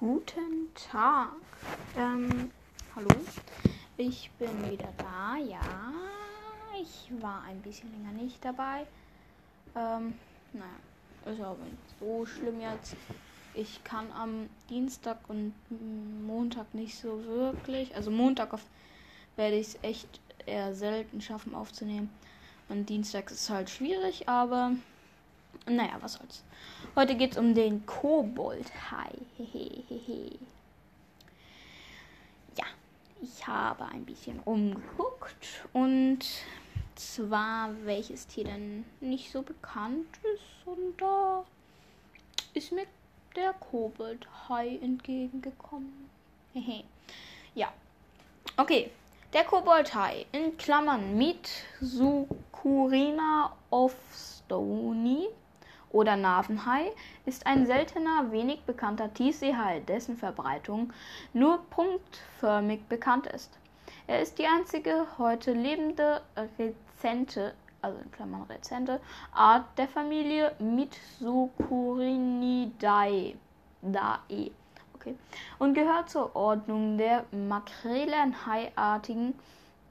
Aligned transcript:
Guten 0.00 0.72
Tag. 0.76 1.32
Ähm, 1.96 2.52
hallo. 2.94 3.08
Ich 3.96 4.30
bin 4.38 4.70
wieder 4.70 4.92
da, 4.96 5.36
ja. 5.38 5.58
Ich 6.80 7.10
war 7.20 7.42
ein 7.42 7.60
bisschen 7.62 7.90
länger 7.90 8.12
nicht 8.12 8.44
dabei. 8.44 8.86
Ähm, 9.74 10.14
naja, 10.52 10.70
ist 11.26 11.40
aber 11.40 11.64
nicht 11.64 11.98
so 11.98 12.24
schlimm 12.24 12.60
jetzt. 12.60 12.94
Ich 13.54 13.82
kann 13.82 14.12
am 14.12 14.48
Dienstag 14.70 15.18
und 15.26 15.52
Montag 16.24 16.72
nicht 16.74 16.96
so 16.96 17.24
wirklich. 17.24 17.96
Also 17.96 18.12
Montag 18.12 18.54
auf, 18.54 18.62
werde 19.34 19.56
ich 19.56 19.66
es 19.66 19.78
echt 19.82 20.20
eher 20.46 20.76
selten 20.76 21.20
schaffen 21.20 21.56
aufzunehmen. 21.56 22.08
Und 22.68 22.88
Dienstag 22.88 23.32
ist 23.32 23.50
halt 23.50 23.68
schwierig, 23.68 24.28
aber 24.28 24.76
naja, 25.66 25.96
was 26.00 26.14
soll's. 26.14 26.44
Heute 26.94 27.14
geht's 27.14 27.36
um 27.36 27.54
den 27.54 27.84
Kobold-Hai. 27.86 29.12
ja, 32.56 32.64
ich 33.20 33.46
habe 33.46 33.84
ein 33.86 34.04
bisschen 34.04 34.40
rumgeguckt 34.40 35.66
und 35.72 36.20
zwar 36.94 37.70
welches 37.84 38.26
Tier 38.26 38.44
denn 38.44 38.84
nicht 39.00 39.30
so 39.30 39.42
bekannt 39.42 40.18
ist 40.34 40.66
und 40.66 40.96
da 41.00 41.44
ist 42.54 42.72
mir 42.72 42.86
der 43.36 43.52
Kobold-Hai 43.52 44.78
entgegengekommen. 44.82 46.10
ja, 47.54 47.72
okay. 48.56 48.90
Der 49.34 49.44
Kobold-Hai 49.44 50.24
in 50.32 50.56
Klammern 50.56 51.18
mit 51.18 51.50
Sukurina 51.82 53.54
of 53.70 53.94
Stony 54.10 55.28
oder 55.90 56.16
Navenhai 56.16 56.92
ist 57.26 57.46
ein 57.46 57.66
seltener, 57.66 58.30
wenig 58.30 58.62
bekannter 58.62 59.12
Tiefseehai, 59.12 59.80
dessen 59.80 60.16
Verbreitung 60.16 60.92
nur 61.32 61.58
punktförmig 61.70 62.84
bekannt 62.88 63.26
ist. 63.26 63.58
Er 64.06 64.22
ist 64.22 64.38
die 64.38 64.46
einzige 64.46 65.06
heute 65.18 65.52
lebende 65.52 66.22
rezente, 66.58 67.52
also 67.82 67.98
in 67.98 68.10
Klammern 68.10 68.44
rezente, 68.44 69.02
Art 69.32 69.66
der 69.76 69.88
Familie 69.88 70.54
Mitsukurinidae. 70.58 73.36
Dae. 73.80 74.50
Okay. 74.94 75.14
Und 75.58 75.74
gehört 75.74 76.10
zur 76.10 76.34
Ordnung 76.34 76.98
der 76.98 77.24
Makrelenhaiartigen, 77.30 79.34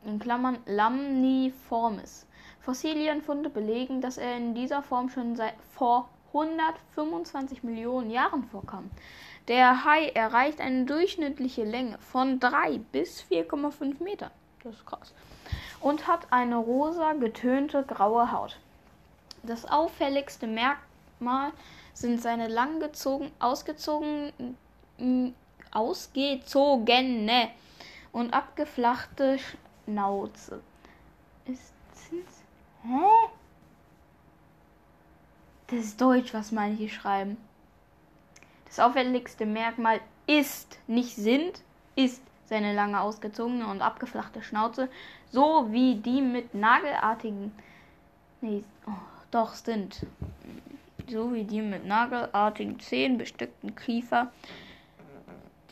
in 0.07 0.19
Klammern 0.19 0.57
Lamniformis. 0.65 2.25
Fossilienfunde 2.61 3.49
belegen, 3.49 4.01
dass 4.01 4.17
er 4.17 4.35
in 4.35 4.55
dieser 4.55 4.81
Form 4.81 5.09
schon 5.09 5.35
seit 5.35 5.53
vor 5.73 6.09
125 6.33 7.63
Millionen 7.63 8.09
Jahren 8.09 8.43
vorkam. 8.43 8.89
Der 9.47 9.85
Hai 9.85 10.09
erreicht 10.09 10.59
eine 10.59 10.85
durchschnittliche 10.85 11.63
Länge 11.63 11.97
von 11.99 12.39
3 12.39 12.79
bis 12.91 13.23
4,5 13.31 14.03
Metern. 14.03 14.31
Das 14.63 14.75
ist 14.75 14.85
krass. 14.85 15.13
Und 15.79 16.07
hat 16.07 16.27
eine 16.31 16.57
rosa 16.57 17.13
getönte 17.13 17.83
graue 17.83 18.31
Haut. 18.31 18.57
Das 19.43 19.65
auffälligste 19.65 20.47
Merkmal 20.47 21.51
sind 21.93 22.21
seine 22.21 22.47
langgezogen, 22.47 23.31
ausgezogen, 23.39 24.33
ausgezogene 25.71 27.49
und 28.11 28.33
abgeflachte 28.33 29.39
Schnauze. 29.87 30.61
Ist 31.45 31.73
Hä? 32.83 33.29
Das 35.67 35.79
ist 35.79 36.01
Deutsch, 36.01 36.33
was 36.33 36.51
manche 36.51 36.89
schreiben. 36.89 37.37
Das 38.65 38.79
auffälligste 38.79 39.45
Merkmal 39.45 40.01
ist, 40.25 40.77
nicht 40.87 41.15
sind, 41.15 41.61
ist 41.95 42.21
seine 42.45 42.73
lange 42.73 42.99
ausgezogene 42.99 43.67
und 43.67 43.81
abgeflachte 43.81 44.41
Schnauze, 44.41 44.89
so 45.31 45.67
wie 45.71 45.95
die 45.95 46.21
mit 46.21 46.53
nagelartigen, 46.53 47.53
nee, 48.41 48.63
oh, 48.85 48.91
doch 49.31 49.53
sind, 49.53 50.05
so 51.09 51.33
wie 51.33 51.45
die 51.45 51.61
mit 51.61 51.85
nagelartigen 51.85 52.79
Zähnen 52.79 53.17
bestückten 53.17 53.75
Kiefer, 53.75 54.31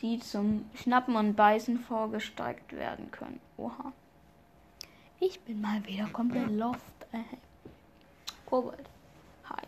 die 0.00 0.20
zum 0.20 0.70
Schnappen 0.74 1.16
und 1.16 1.34
Beißen 1.36 1.78
vorgestreckt 1.80 2.72
werden 2.72 3.10
können. 3.10 3.40
Oha. 3.58 3.92
Ich 5.28 5.40
bin 5.40 5.60
mal 5.60 5.84
wieder 5.84 6.06
komplett 6.06 6.50
lost. 6.52 6.78
Äh, 7.10 7.18
Kobold. 8.44 8.88
Hi. 9.48 9.64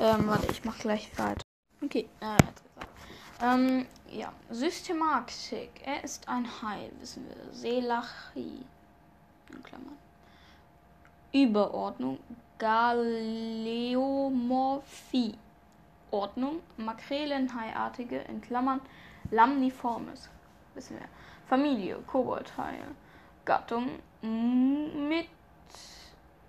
Ähm, 0.00 0.26
warte, 0.26 0.50
ich 0.50 0.64
mach 0.64 0.76
gleich 0.78 1.16
weiter. 1.16 1.44
Okay, 1.80 2.08
äh, 2.20 2.38
ähm, 3.40 3.86
ja, 4.10 4.32
Systematik. 4.50 5.70
Er 5.84 6.02
ist 6.02 6.28
ein 6.28 6.44
Hai, 6.60 6.90
wissen 6.98 7.24
wir. 7.28 7.36
Selachi. 7.52 8.66
In 9.52 9.62
Klammern. 9.62 9.96
Überordnung. 11.32 12.18
Galeomorphie. 12.58 13.38
Ordnung. 16.10 16.58
Makrelenhaiartige, 16.78 18.22
in 18.22 18.40
Klammern. 18.40 18.80
Lamniformis. 19.30 20.28
Wissen 20.74 20.98
wir. 20.98 21.06
Familie. 21.46 21.98
Koboldhaie. 22.08 22.82
Gattung. 23.44 23.98
Mit 24.22 25.28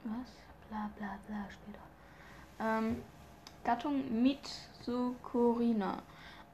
was? 0.04 0.32
Bla 0.70 0.90
bla 0.98 1.18
bla 1.28 1.46
da. 1.74 1.80
Ähm, 2.66 3.04
Gattung 3.64 4.22
Mitsukurina. 4.22 6.02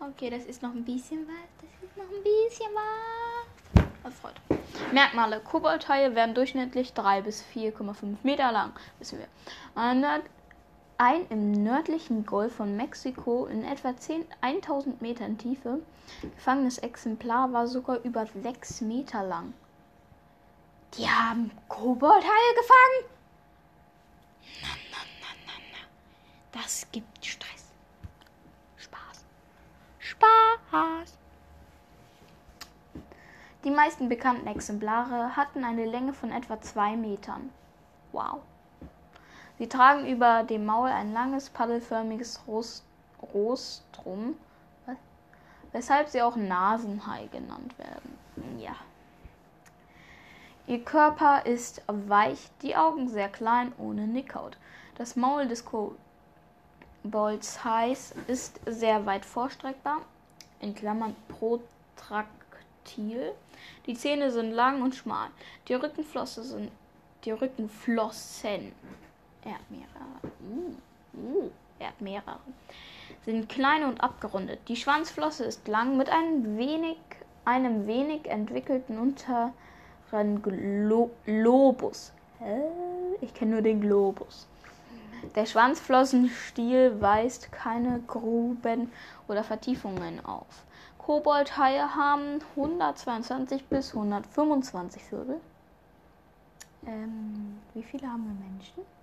Okay, 0.00 0.30
das 0.30 0.44
ist 0.44 0.62
noch 0.62 0.70
ein 0.70 0.84
bisschen 0.84 1.26
was. 1.26 1.48
Das 1.60 1.88
ist 1.88 1.96
noch 1.96 2.04
ein 2.04 2.22
bisschen 2.22 2.66
was. 2.74 3.84
Erfreut. 4.04 4.40
Merkmale. 4.92 5.40
Koboldhaie 5.40 6.14
werden 6.14 6.34
durchschnittlich 6.34 6.94
3 6.94 7.22
bis 7.22 7.44
4,5 7.54 8.16
Meter 8.22 8.52
lang. 8.52 8.72
Wissen 8.98 9.18
wir. 9.18 9.26
Ein 11.00 11.28
im 11.28 11.52
nördlichen 11.52 12.26
Golf 12.26 12.56
von 12.56 12.76
Mexiko 12.76 13.46
in 13.46 13.62
etwa 13.64 13.96
10, 13.96 14.24
1000 14.40 15.00
Metern 15.00 15.38
Tiefe 15.38 15.78
gefangenes 16.34 16.78
Exemplar 16.78 17.52
war 17.52 17.68
sogar 17.68 18.00
über 18.02 18.26
6 18.26 18.80
Meter 18.80 19.22
lang. 19.22 19.54
Die 20.94 21.08
haben 21.08 21.52
Koboldhaie 21.68 22.54
gefangen? 22.56 23.04
Na, 24.60 24.68
na, 24.90 24.98
na, 25.20 25.28
na, 25.46 25.52
na. 25.70 26.60
Das 26.60 26.84
gibt 26.90 27.24
Stress. 27.24 27.66
Spaß. 28.78 29.24
Spaß. 30.00 31.16
Die 33.62 33.70
meisten 33.70 34.08
bekannten 34.08 34.48
Exemplare 34.48 35.36
hatten 35.36 35.62
eine 35.64 35.84
Länge 35.84 36.12
von 36.12 36.32
etwa 36.32 36.60
2 36.60 36.96
Metern. 36.96 37.50
Wow. 38.10 38.40
Sie 39.58 39.68
tragen 39.68 40.06
über 40.06 40.44
dem 40.44 40.64
Maul 40.64 40.88
ein 40.88 41.12
langes, 41.12 41.50
paddelförmiges 41.50 42.40
Rostrum, 43.34 44.36
weshalb 45.72 46.08
sie 46.08 46.22
auch 46.22 46.36
Nasenhai 46.36 47.26
genannt 47.32 47.76
werden. 47.76 48.16
Ja. 48.60 48.76
Ihr 50.68 50.84
Körper 50.84 51.44
ist 51.44 51.82
weich, 51.88 52.38
die 52.62 52.76
Augen 52.76 53.08
sehr 53.08 53.28
klein, 53.28 53.72
ohne 53.78 54.06
Nickhaut. 54.06 54.56
Das 54.96 55.16
Maul 55.16 55.48
des 55.48 55.64
Koboldshais 57.02 58.14
ist 58.28 58.60
sehr 58.66 59.04
weit 59.06 59.24
vorstreckbar, 59.24 60.02
in 60.60 60.74
Klammern 60.74 61.16
protraktil. 61.28 63.32
Die 63.86 63.94
Zähne 63.94 64.30
sind 64.30 64.52
lang 64.52 64.82
und 64.82 64.94
schmal. 64.94 65.30
Die 65.66 65.74
Rückenflosse 65.74 66.44
sind 66.44 66.70
die 67.24 67.32
Rückenflossen 67.32 68.72
er 69.44 69.54
hat 69.54 69.70
mehrere. 69.70 70.32
Uh, 71.14 71.50
er 71.78 71.88
hat 71.88 72.00
mehrere. 72.00 72.40
Sind 73.24 73.48
klein 73.48 73.84
und 73.84 74.00
abgerundet. 74.00 74.60
Die 74.68 74.76
Schwanzflosse 74.76 75.44
ist 75.44 75.68
lang 75.68 75.96
mit 75.96 76.08
einem 76.08 76.56
wenig, 76.56 76.98
einem 77.44 77.86
wenig 77.86 78.26
entwickelten 78.26 78.98
unteren 78.98 80.42
Glo 80.42 81.10
Globus. 81.24 82.12
Ich 83.20 83.34
kenne 83.34 83.52
nur 83.52 83.62
den 83.62 83.80
Globus. 83.80 84.46
Der 85.34 85.46
Schwanzflossenstiel 85.46 87.00
weist 87.00 87.50
keine 87.50 88.00
Gruben 88.06 88.92
oder 89.26 89.42
Vertiefungen 89.42 90.24
auf. 90.24 90.64
Koboldhaie 90.98 91.94
haben 91.96 92.40
122 92.54 93.64
bis 93.66 93.94
125 93.94 95.10
Wirbel. 95.10 95.40
Ähm, 96.86 97.58
wie 97.74 97.82
viele 97.82 98.06
haben 98.06 98.24
wir 98.24 98.46
Menschen? 98.48 98.97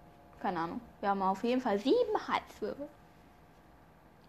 Keine 0.46 0.60
Ahnung. 0.60 0.80
Wir 1.00 1.10
haben 1.10 1.24
auf 1.24 1.44
jeden 1.44 1.60
Fall 1.60 1.80
sieben 1.80 2.28
Halswirbel. 2.28 2.88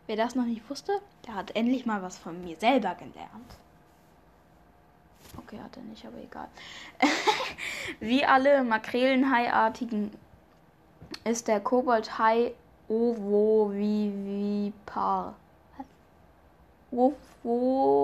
Wer 0.06 0.16
das 0.16 0.34
noch 0.34 0.46
nicht 0.46 0.70
wusste, 0.70 0.98
der 1.26 1.34
hat 1.34 1.54
endlich 1.54 1.84
mal 1.84 2.00
was 2.00 2.16
von 2.16 2.42
mir 2.42 2.56
selber 2.58 2.94
gelernt. 2.94 3.58
Okay, 5.36 5.60
hat 5.62 5.76
er 5.76 5.82
nicht, 5.82 6.06
aber 6.06 6.16
egal. 6.16 6.48
Wie 8.00 8.24
alle 8.24 8.64
Makrelenhaiartigen 8.64 10.10
ist 11.24 11.48
der 11.48 11.60
Koboldhai 11.60 12.54
ovovivipar. 12.88 14.24
Ovovivipar. 16.92 18.00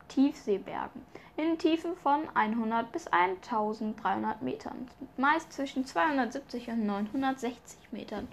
Tiefseebergen 0.10 1.06
in 1.38 1.58
Tiefen 1.58 1.96
von 1.96 2.28
100 2.34 2.92
bis 2.92 3.08
1300 3.08 4.42
Metern, 4.42 4.90
meist 5.18 5.54
zwischen 5.54 5.86
270 5.86 6.68
und 6.70 6.86
960 6.86 7.80
Metern. 7.92 8.28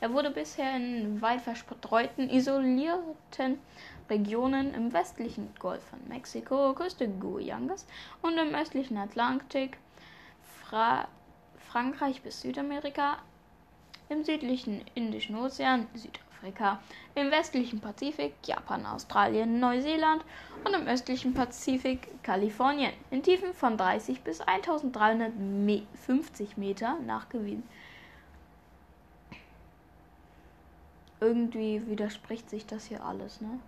Er 0.00 0.12
wurde 0.12 0.30
bisher 0.30 0.76
in 0.76 1.22
weit 1.22 1.40
verstreuten, 1.40 2.28
isolierten 2.28 3.58
Regionen 4.10 4.74
im 4.74 4.92
westlichen 4.92 5.50
Golf 5.58 5.82
von 5.84 6.00
Mexiko, 6.08 6.74
Küste 6.74 7.08
Guyanas 7.08 7.86
und 8.22 8.38
im 8.38 8.54
östlichen 8.54 8.96
Atlantik, 8.96 9.78
Fra 10.42 11.08
Frankreich 11.68 12.22
bis 12.22 12.40
Südamerika, 12.40 13.18
im 14.08 14.24
südlichen 14.24 14.82
Indischen 14.94 15.36
Ozean, 15.36 15.86
Südafrika, 15.94 16.80
im 17.14 17.30
westlichen 17.30 17.80
Pazifik, 17.80 18.34
Japan, 18.44 18.86
Australien, 18.86 19.60
Neuseeland 19.60 20.24
und 20.64 20.74
im 20.74 20.86
östlichen 20.86 21.34
Pazifik, 21.34 22.08
Kalifornien, 22.22 22.94
in 23.10 23.22
Tiefen 23.22 23.52
von 23.52 23.76
30 23.76 24.22
bis 24.22 24.40
1350 24.40 26.56
Meter 26.56 26.98
nachgewiesen. 27.00 27.68
Irgendwie 31.20 31.84
widerspricht 31.86 32.48
sich 32.48 32.64
das 32.64 32.86
hier 32.86 33.04
alles, 33.04 33.40
ne? 33.40 33.58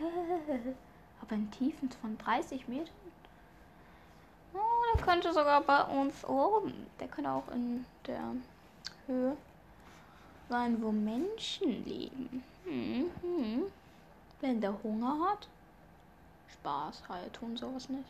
Aber 1.22 1.34
in 1.34 1.50
Tiefen 1.50 1.90
von 1.90 2.16
30 2.18 2.68
Metern? 2.68 2.88
Oh, 4.54 4.58
der 4.94 5.02
könnte 5.02 5.32
sogar 5.32 5.60
bei 5.60 5.82
uns 5.84 6.24
oben. 6.24 6.86
Der 6.98 7.08
könnte 7.08 7.30
auch 7.30 7.48
in 7.52 7.84
der 8.06 8.34
Höhe 9.06 9.36
sein, 10.48 10.82
wo 10.82 10.90
Menschen 10.90 11.84
leben. 11.84 12.42
Hm, 12.64 13.10
hm. 13.22 13.62
Wenn 14.40 14.60
der 14.60 14.82
Hunger 14.82 15.30
hat. 15.30 15.48
Spaß, 16.52 17.02
Haie 17.08 17.30
tun 17.32 17.56
sowas 17.56 17.88
nicht. 17.88 18.08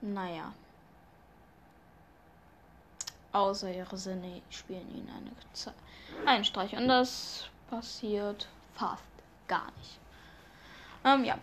Naja. 0.00 0.52
Außer 3.32 3.72
ihre 3.72 3.96
Sinne 3.96 4.42
spielen 4.50 4.88
ihnen 4.94 5.08
eine, 5.08 6.28
einen 6.28 6.44
Streich. 6.44 6.76
Und 6.76 6.88
das 6.88 7.48
passiert 7.68 8.48
fast 8.74 9.02
gar 9.48 9.66
nicht. 9.78 9.98
Ähm, 11.04 11.24
ja. 11.24 11.38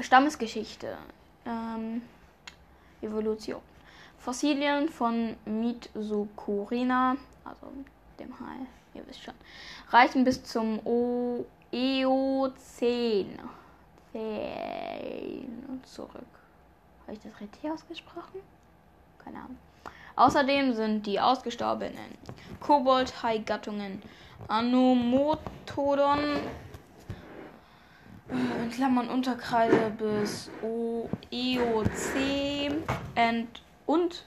Stammesgeschichte. 0.00 0.96
Ähm, 1.46 2.02
Evolution. 3.02 3.60
Fossilien 4.18 4.88
von 4.88 5.36
Mitsukurina, 5.44 7.16
also 7.44 7.66
dem 8.18 8.38
Hai, 8.40 8.66
ihr 8.94 9.06
wisst 9.06 9.22
schon, 9.22 9.34
reichen 9.90 10.24
bis 10.24 10.42
zum 10.42 10.80
o 10.84 11.44
Eozän. 11.72 13.38
zurück. 15.84 16.12
Habe 17.02 17.12
ich 17.12 17.20
das 17.20 17.40
richtig 17.40 17.70
ausgesprochen? 17.70 18.40
Keine 19.24 19.38
Ahnung. 19.38 19.58
Außerdem 20.16 20.74
sind 20.74 21.06
die 21.06 21.20
ausgestorbenen 21.20 22.18
Kobold-Hai-Gattungen 22.60 24.02
Anomotodon 24.48 26.18
Klammern 28.68 29.08
Unterkreide 29.08 29.90
bis 29.90 30.50
o 30.62 31.08
Eozän 31.30 32.84
und 33.86 34.24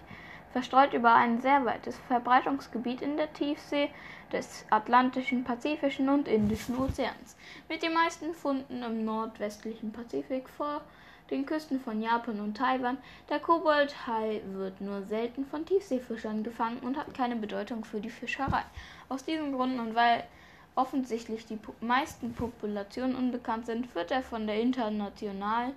verstreut 0.52 0.92
über 0.92 1.14
ein 1.14 1.40
sehr 1.40 1.64
weites 1.64 1.96
Verbreitungsgebiet 2.08 3.02
in 3.02 3.16
der 3.16 3.32
Tiefsee 3.32 3.90
des 4.32 4.64
Atlantischen, 4.70 5.44
Pazifischen 5.44 6.08
und 6.08 6.28
Indischen 6.28 6.78
Ozeans, 6.78 7.36
mit 7.68 7.82
den 7.82 7.94
meisten 7.94 8.34
Funden 8.34 8.82
im 8.82 9.04
nordwestlichen 9.04 9.92
Pazifik 9.92 10.48
vor 10.48 10.82
den 11.30 11.46
Küsten 11.46 11.80
von 11.80 12.02
Japan 12.02 12.40
und 12.40 12.56
Taiwan. 12.56 12.98
Der 13.30 13.40
Koboldhai 13.40 14.42
wird 14.52 14.80
nur 14.80 15.02
selten 15.02 15.46
von 15.46 15.64
Tiefseefischern 15.64 16.42
gefangen 16.42 16.78
und 16.80 16.96
hat 16.96 17.14
keine 17.14 17.36
Bedeutung 17.36 17.84
für 17.84 18.00
die 18.00 18.10
Fischerei. 18.10 18.64
Aus 19.08 19.24
diesem 19.24 19.52
Grund 19.52 19.78
und 19.78 19.94
weil 19.94 20.24
offensichtlich 20.74 21.46
die 21.46 21.58
meisten 21.80 22.34
Populationen 22.34 23.16
unbekannt 23.16 23.66
sind, 23.66 23.94
wird 23.94 24.10
er 24.10 24.22
von 24.22 24.46
der 24.46 24.60
internationalen 24.60 25.72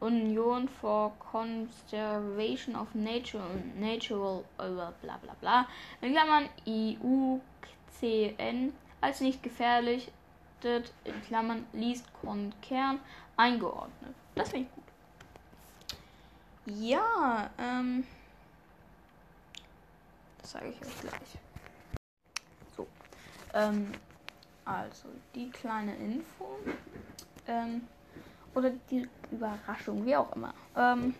Union 0.00 0.68
for 0.68 1.12
Conservation 1.18 2.76
of 2.76 2.94
Nature 2.94 3.42
und 3.42 3.80
Natural 3.80 4.44
bla 5.00 5.18
bla 5.22 5.34
bla 5.40 5.66
in 6.00 6.12
Klammern 6.12 6.48
IUCN 6.66 8.72
als 9.00 9.20
nicht 9.20 9.42
gefährlich 9.42 10.10
in 11.04 11.22
Klammern 11.26 11.66
liest 11.72 12.06
Kern 12.62 12.98
eingeordnet. 13.36 14.14
Das 14.34 14.48
finde 14.48 14.66
ich 14.66 14.74
gut. 14.74 14.84
Ja, 16.66 17.50
ähm, 17.58 18.06
das 20.40 20.52
sage 20.52 20.70
ich 20.70 20.80
euch 20.80 21.00
gleich. 21.00 21.38
So, 22.74 22.86
ähm, 23.52 23.92
also 24.64 25.08
die 25.34 25.50
kleine 25.50 25.94
Info. 25.96 26.58
Ähm, 27.46 27.86
oder 28.54 28.70
die 28.90 29.08
Überraschung, 29.30 30.04
wie 30.04 30.16
auch 30.16 30.34
immer. 30.34 30.54
Ähm, 30.76 31.14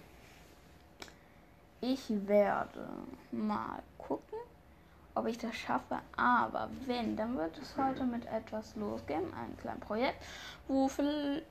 ich 1.80 2.08
werde 2.26 2.88
mal 3.32 3.82
gucken, 3.98 4.38
ob 5.14 5.26
ich 5.26 5.38
das 5.38 5.54
schaffe. 5.54 5.98
Aber 6.16 6.68
wenn, 6.86 7.16
dann 7.16 7.36
wird 7.36 7.58
es 7.58 7.76
heute 7.76 8.04
mit 8.04 8.26
etwas 8.26 8.74
losgehen, 8.76 9.24
ein 9.34 9.56
kleines 9.58 9.84
Projekt, 9.84 10.22
wo 10.68 10.90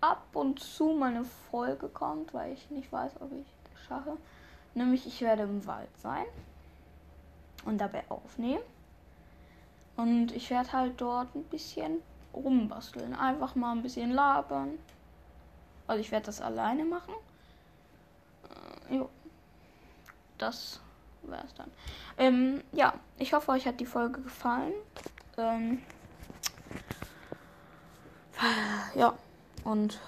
ab 0.01 0.23
und 0.33 0.59
zu 0.59 0.93
mal 0.93 1.11
eine 1.11 1.25
Folge 1.51 1.87
kommt, 1.87 2.33
weil 2.33 2.53
ich 2.53 2.69
nicht 2.71 2.91
weiß, 2.91 3.13
ob 3.19 3.31
ich 3.31 3.45
das 3.71 3.83
schaffe. 3.85 4.17
Nämlich, 4.73 5.05
ich 5.05 5.21
werde 5.21 5.43
im 5.43 5.65
Wald 5.67 5.89
sein 6.01 6.25
und 7.65 7.77
dabei 7.77 8.03
aufnehmen. 8.09 8.63
Und 9.95 10.31
ich 10.31 10.49
werde 10.49 10.73
halt 10.73 10.99
dort 10.99 11.35
ein 11.35 11.43
bisschen 11.43 11.99
rumbasteln. 12.33 13.13
Einfach 13.13 13.53
mal 13.53 13.73
ein 13.73 13.83
bisschen 13.83 14.11
labern. 14.11 14.79
Also 15.87 16.01
ich 16.01 16.11
werde 16.11 16.27
das 16.27 16.41
alleine 16.41 16.85
machen. 16.85 17.13
Äh, 18.89 18.95
jo. 18.95 19.09
Das 20.37 20.79
wäre 21.23 21.43
es 21.45 21.53
dann. 21.53 21.71
Ähm, 22.17 22.63
ja, 22.71 22.93
ich 23.17 23.33
hoffe, 23.33 23.51
euch 23.51 23.65
hat 23.65 23.79
die 23.79 23.85
Folge 23.85 24.21
gefallen. 24.21 24.73
Ähm, 25.37 25.81
ja, 28.95 29.13
und 29.63 29.99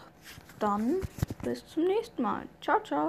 dann 0.59 0.95
bis 1.43 1.65
zum 1.67 1.85
nächsten 1.85 2.21
Mal. 2.21 2.43
Ciao, 2.61 2.81
ciao. 2.83 3.03